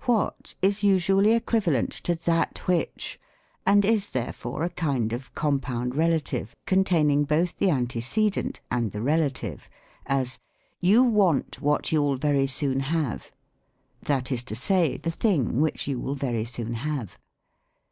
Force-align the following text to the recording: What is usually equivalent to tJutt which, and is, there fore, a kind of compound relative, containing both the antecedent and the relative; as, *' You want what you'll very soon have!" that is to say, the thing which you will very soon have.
What 0.00 0.56
is 0.62 0.82
usually 0.82 1.30
equivalent 1.32 1.92
to 2.02 2.16
tJutt 2.16 2.58
which, 2.66 3.20
and 3.64 3.84
is, 3.84 4.08
there 4.08 4.32
fore, 4.32 4.64
a 4.64 4.68
kind 4.68 5.12
of 5.12 5.32
compound 5.36 5.94
relative, 5.94 6.56
containing 6.66 7.22
both 7.22 7.56
the 7.58 7.70
antecedent 7.70 8.58
and 8.68 8.90
the 8.90 9.00
relative; 9.00 9.68
as, 10.06 10.40
*' 10.60 10.80
You 10.90 11.04
want 11.04 11.60
what 11.62 11.92
you'll 11.92 12.16
very 12.16 12.48
soon 12.48 12.80
have!" 12.80 13.30
that 14.08 14.32
is 14.32 14.42
to 14.50 14.56
say, 14.56 14.96
the 14.96 15.12
thing 15.12 15.60
which 15.60 15.86
you 15.86 16.00
will 16.00 16.16
very 16.16 16.44
soon 16.46 16.74
have. 16.74 17.16